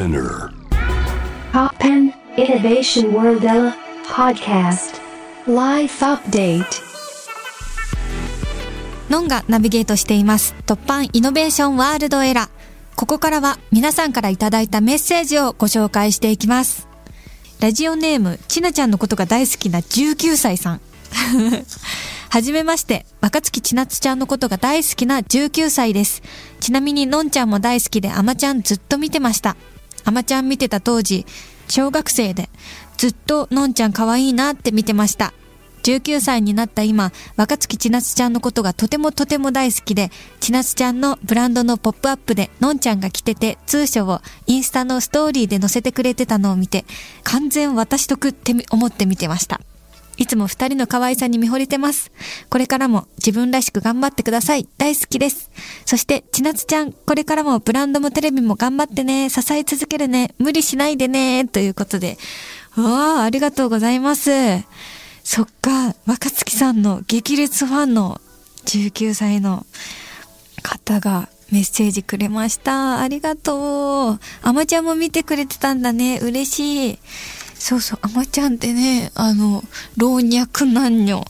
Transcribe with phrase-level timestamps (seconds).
[0.00, 0.50] Spinner.
[1.52, 3.46] Poppen Innovation World
[4.06, 4.98] Podcast
[5.46, 6.64] Life Update
[9.10, 10.54] ノンがナビゲートしています。
[10.64, 12.48] 突版イノベーションワールドエラー。
[12.96, 16.88] ここからは皆さんからいただいたメッセージをご紹介していきます。
[17.60, 20.80] ラジオネーム、ちなちゃんのことが大好きな19歳さん。
[22.30, 26.22] はじめまして、若月千夏ちゃんのことが大好きな19歳です。
[26.60, 29.56] ちなみにのんちゃんも大好きで、あまちゃんずっと見てました。
[30.04, 31.26] あまちゃん見てた当時、
[31.68, 32.48] 小学生で、
[32.96, 35.32] ずっとのんちゃん可愛いなって見てました。
[35.82, 46.84] 19歳になった今、若月千夏ちゃんのことがとてもとても大好きで、千夏ちゃんのブランドのポップアップでのんちゃんが着てて、通所をインスタのストーリーで載せてくれてたのを見て、
[47.24, 49.60] 完全私得って思って見てました。
[50.20, 52.12] いつも二人の可愛さに見惚れてます。
[52.50, 54.68] これからも自分らしく頑張ってください。
[54.76, 55.50] 大好きです。
[55.86, 59.30] そして、千夏ちゃん、これからもブランドもテレビも頑張ってね。
[59.30, 60.34] 支え続けるね。
[60.38, 61.46] 無理しないでね。
[61.46, 62.18] ということで。
[62.76, 64.30] わあ、ありがとうございます。
[65.24, 68.20] そっか、若月さんの激烈ファンの
[68.66, 69.64] 19歳の
[70.62, 73.00] 方がメッセージくれました。
[73.00, 74.20] ありがとう。
[74.42, 76.18] あまちゃんも見てくれてたんだね。
[76.18, 76.98] 嬉しい。
[77.60, 79.62] そうそう、あまちゃんってね、あの、
[79.98, 81.24] 老若男女。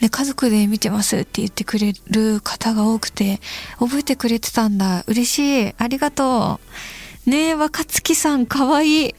[0.00, 3.40] ね、家族で見てますって言ってくれる方が多くて、
[3.78, 5.04] 覚えてくれてたんだ。
[5.08, 5.74] 嬉しい。
[5.76, 6.60] ありがと
[7.26, 7.30] う。
[7.30, 9.14] ねえ、若月さん、かわいい。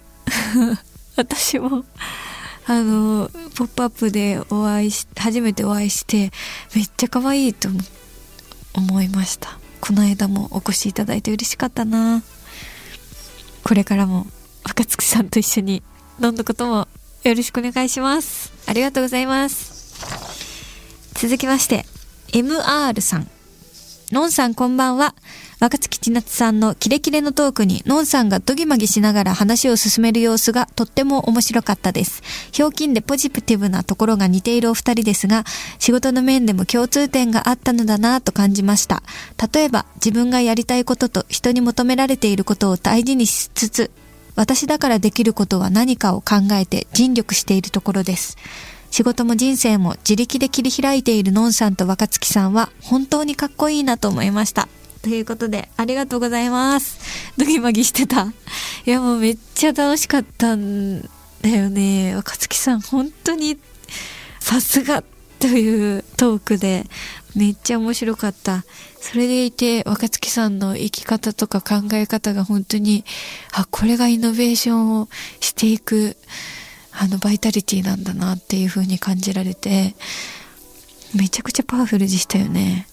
[1.17, 1.83] 私も、
[2.65, 6.31] あの、ポップアップでお会いし、初めてお会いして、
[6.75, 7.79] めっちゃ可愛いいと思
[8.75, 9.59] 思いました。
[9.81, 12.21] この間もお越しいただいて嬉しかったな。
[13.63, 14.27] これからも
[14.63, 15.83] 若月さんと一緒に
[16.21, 16.87] 飲んだことも
[17.23, 18.51] よろしくお願いします。
[18.67, 19.79] ありがとうございます。
[21.15, 21.85] 続きまして、
[22.33, 23.29] MR さん。
[24.11, 25.13] のんさんこんばんは。
[25.59, 32.23] 若月千夏さんのキレキレのトークに、のんさんがドギマギしながら話を進める様子がとっても面白かったです。
[32.51, 35.43] ひょうきんでポジティブなところが似ているお二人ですが、
[35.77, 39.03] 仕事の面でも共通点があったのだなぁと感じました。
[39.53, 43.91] 例えば、自分がやりたいことと人に求められていることを大事にしつつ、
[44.39, 48.37] 私だからできることは何かを考えて尽力しているところです。
[48.89, 54.69] 仕事も人生も自力で切り開いているのんさんと若月さんは本当にかっこいいなと思いました。
[55.01, 57.33] ということで、ありがとうございます。
[57.35, 58.31] ドギマギしてた。
[58.85, 62.15] いやもうめっちゃ楽しかったんだよね。
[62.15, 63.57] 若月さん本当に
[64.39, 65.03] さすが
[65.39, 66.85] というトークで
[67.35, 68.65] めっちゃ面白かった。
[68.99, 73.05] それでいて若月さんの生き方とか考え方が本当に、
[73.53, 76.17] あ、これがイノベーションをしていく
[76.91, 79.95] あのバイタリティなんだなっていう風に感じられて
[81.15, 82.87] めちゃくちゃパワフルでしたよね。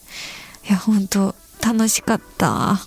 [0.68, 2.78] いや本当楽しかった。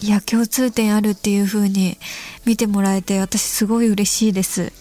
[0.00, 1.96] いや共通点あるっていう風に
[2.44, 4.72] 見てもらえて私すごい嬉しいです。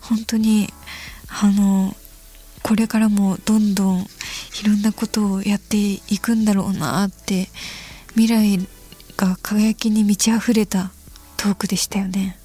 [0.00, 0.68] 本当に
[1.28, 1.94] あの
[2.62, 4.06] これからもどんどんい
[4.66, 7.48] ろんなことをやっていくんだろうなって
[8.14, 8.58] 未来
[9.16, 10.90] が輝きに満ち溢れた
[11.36, 12.36] トークでしたよね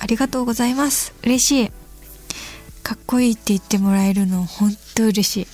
[0.00, 1.12] ありがとうございます。
[1.24, 1.72] 嬉しい。
[2.82, 5.46] かっこいいって言ってもらえるの本当嬉しい。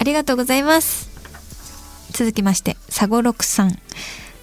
[0.00, 1.08] ありがとうございます。
[2.12, 3.78] 続きまして、サゴロクさん。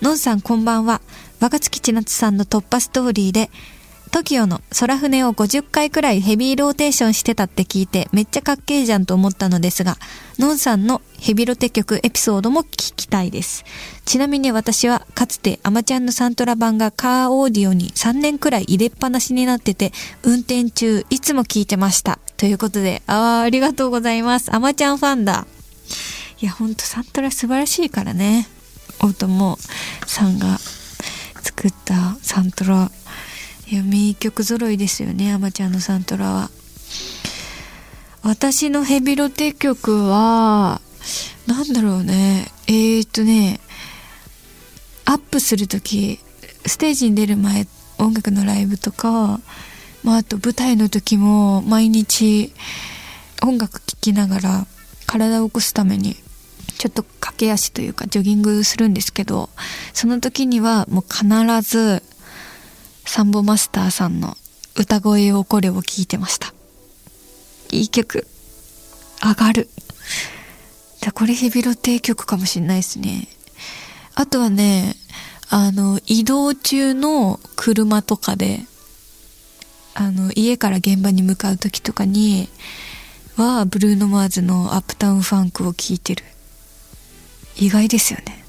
[0.01, 1.01] のんさんこんばんは。
[1.41, 3.51] 若月千夏さんの突破ストーリーで、
[4.15, 9.97] TOKIO の空船を50回くらいヘビーローテーションしてたって聞いてめっちゃかっけえじゃんと思ったのですが、
[10.39, 13.65] のんさんのヘビロテ曲エピソードも聞きたいです。
[14.05, 19.91] ちなみに私はかつてアマちゃんのサントラ版がカーオーディオに3年くらい入れっぱなしになってて、
[20.23, 22.19] 運転中いつも聞いてました。
[22.37, 24.55] ということで、あーありがとうございます。
[24.55, 25.45] アマちゃんファンだ。
[26.39, 28.47] いや、ほんとサントラ素晴らしいからね。
[28.99, 29.59] 大友
[30.07, 30.57] さんが
[31.41, 32.89] 作ったサントラ。
[33.67, 36.51] いや、名曲揃いですよね、アマちゃんのサントラは。
[38.21, 40.81] 私のヘビロテ曲は、
[41.47, 42.51] なんだろうね。
[42.67, 43.59] えー、っとね、
[45.05, 46.19] アップする時
[46.65, 47.67] ステージに出る前
[47.99, 49.39] 音楽のライブとか、
[50.03, 52.51] まあ、あと舞台の時も毎日
[53.43, 54.67] 音楽聴きながら
[55.05, 56.15] 体を起こすために
[56.77, 59.49] ちょっと駆け足というかジョギングするんですけど
[59.93, 61.25] その時にはもう必
[61.61, 62.01] ず
[63.05, 64.35] サンボマスターさんの
[64.75, 66.53] 歌声をこれを聴いてました
[67.71, 68.27] いい曲
[69.23, 69.69] 上がる
[71.01, 73.27] だこれヘビロテ曲かもしんないですね
[74.17, 74.95] あとはね、
[75.49, 78.61] あの、移動中の車とかで、
[79.93, 82.47] あの、家から現場に向かう時とかに、
[83.35, 86.23] は、ブルーノ・マーズのアップタウン・ファンクを聴いてる。
[87.57, 88.45] 意外ですよね。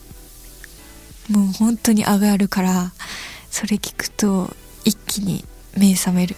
[1.28, 2.92] もう本当に上がるから
[3.50, 4.54] それ聞くと
[4.84, 5.44] 一気に
[5.76, 6.36] 目覚める。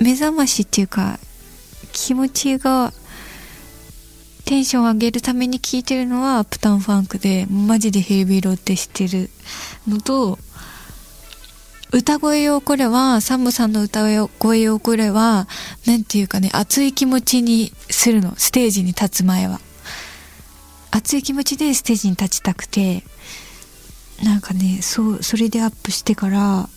[0.00, 1.18] 目覚ましっていうか
[1.92, 2.92] 気持ちが
[4.44, 9.28] テンション上げるために聴いてるのはアップタウンファンクでマジでヘビーローって知ってる
[9.86, 10.38] のと
[11.90, 14.02] 歌声をこれはサムさんの歌
[14.38, 15.48] 声をこれは
[15.86, 18.34] なんていうかね熱い気持ちにするの。
[18.36, 19.60] ステージに立つ前は。
[20.90, 23.02] 熱い気持ちでステージに立ちたくて。
[24.22, 26.68] なんかねそうそれでアップしてから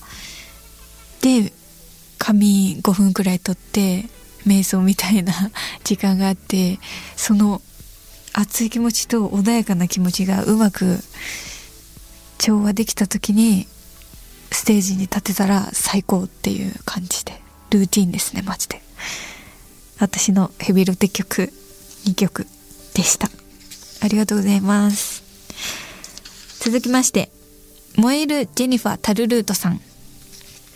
[1.21, 1.51] で
[2.17, 4.05] 髪5分くらい取って
[4.45, 5.33] 瞑想みたいな
[5.83, 6.79] 時間があって
[7.15, 7.61] その
[8.33, 11.03] 熱い気持ちと穏やかな気持ちがうまく
[12.37, 13.67] 調和できた時に
[14.51, 17.41] ステージに立てたら最高っていう感じで
[17.71, 18.81] ルーティンですねマジで。
[19.99, 21.53] 私のヘビロテ曲
[22.05, 22.47] 2曲
[22.95, 23.29] でした。
[24.01, 25.20] ありがとうございます。
[26.61, 27.31] 続きまして
[27.97, 29.81] 燃えるジェニファー・タルルートさん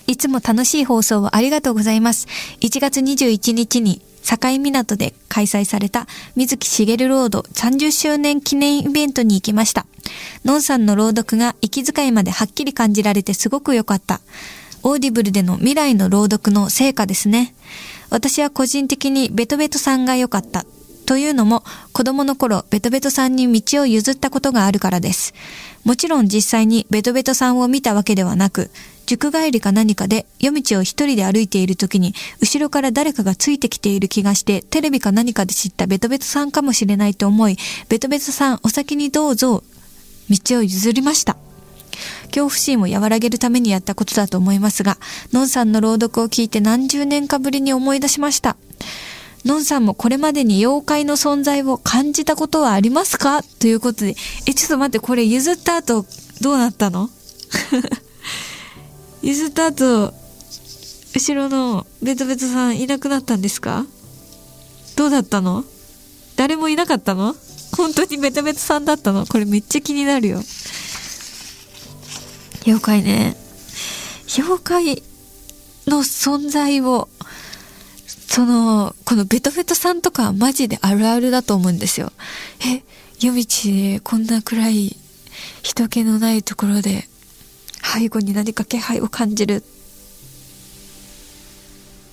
[0.07, 2.27] いつも楽しい放送をありがとうございます。
[2.61, 9.85] 1月21日に境港で開催された水木しげるロード30周年記念イベントに行きました。
[10.43, 14.21] のんさんの朗読が息遣いまではっきり感じられてすごく良かった。
[14.83, 17.55] オーディブルでの未来の朗読の成果ですね。
[18.09, 20.65] 私は個人的にベトベトさんが良かった。
[21.05, 21.63] というのも
[21.93, 25.33] 子供の頃ベトベトさんに道を譲ったことがあるからです。
[25.83, 28.71] もちろん実際にベトベトさんを見たわけではなく、
[29.05, 39.63] 塾帰りか何かで夜道を一人で歩いている時に後ろから誰かがついてきている気がしてテレビか何かで知ったベトベトさんかもしれないと思いベトベトさんお先にどうぞ
[40.29, 41.37] 道を譲りました
[42.25, 44.97] 恐怖心を和らげるためにやったことだと思いますが
[45.31, 48.57] のんさんの朗読を聞いて何十年かぶりに思い出しました
[49.45, 53.43] のんさんもこれまでに妖怪の存在を感じたことはありますか？
[53.43, 54.15] ということで
[54.47, 56.05] えちょっと待ってこれ譲った後
[56.41, 57.09] どうなったの？
[59.21, 60.13] 譲った後
[61.13, 63.85] 後ろのベトベトさんいなくなったんですか？
[64.95, 65.63] どうだったの？
[66.35, 67.35] 誰もいなかったの？
[67.77, 69.25] 本当にベトベトさんだったの？
[69.27, 70.41] これめっちゃ気になるよ。
[72.65, 73.35] 妖怪ね。
[74.37, 75.03] 妖怪
[75.87, 77.09] の存在を
[78.35, 82.11] そのこのベトベトさんとかマジであるあるだと思うんですよ。
[82.59, 82.83] え
[83.21, 84.97] 夜道でこんな暗い
[85.63, 87.07] 人気のないところで
[87.81, 89.63] 背後に何か気配を感じる。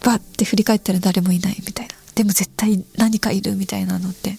[0.05, 1.95] バッて振り返ったら誰もいないみたいな。
[2.15, 4.39] でも絶対何かいるみたいなのって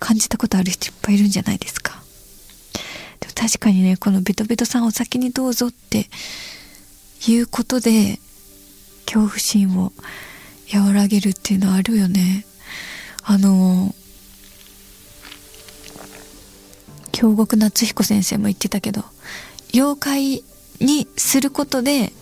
[0.00, 2.02] 感じたことある人いっぱいいるんじゃないですか。
[3.20, 6.08] でも確かにねこのベトベトさんお先にどうぞって
[7.26, 8.18] いうことで
[9.04, 9.92] 恐怖心を
[10.72, 12.46] 和らげるっていうのはあるよね。
[13.22, 13.94] あの
[17.12, 19.04] 京極夏彦先生も言ってたけど
[19.72, 20.44] 妖怪
[20.80, 22.12] にすることで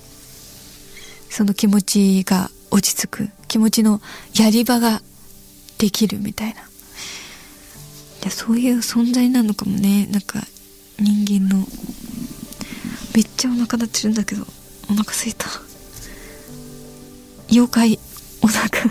[1.30, 3.28] その気持ちが落ち着く。
[3.48, 4.00] 気持ちの
[4.38, 5.02] やり場が
[5.78, 6.60] できるみたいな。
[6.60, 6.64] い
[8.24, 10.06] やそういう存在なのかもね。
[10.06, 10.40] なんか
[10.98, 11.66] 人間の
[13.14, 14.46] めっちゃお腹鳴ってるんだけど
[14.90, 15.48] お腹すいた。
[17.50, 17.98] 妖怪
[18.42, 18.90] お腹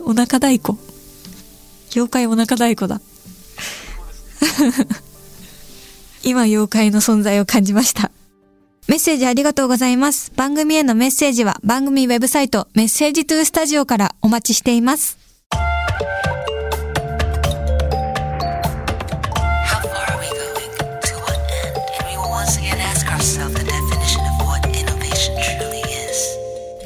[0.00, 0.78] お腹太鼓
[1.94, 3.00] 妖怪お腹太鼓だ
[6.24, 8.10] 今妖怪の存在を感じました。
[8.88, 10.32] メッセージありがとうございます。
[10.34, 15.19] 番組へのメッセージは番組ウェブサイトメッセージトゥースタジオからお待ちしています。